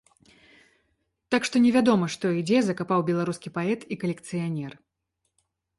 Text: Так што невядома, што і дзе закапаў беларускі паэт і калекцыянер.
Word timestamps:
Так 1.35 1.41
што 1.49 1.55
невядома, 1.67 2.09
што 2.15 2.25
і 2.39 2.41
дзе 2.49 2.59
закапаў 2.69 3.07
беларускі 3.11 3.55
паэт 3.61 3.81
і 3.95 4.03
калекцыянер. 4.07 4.71